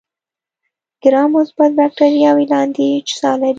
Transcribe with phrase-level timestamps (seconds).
[1.01, 3.49] ګرام مثبت بکټریاوې لاندې اجزا لري.